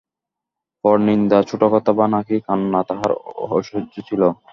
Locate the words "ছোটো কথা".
1.49-1.91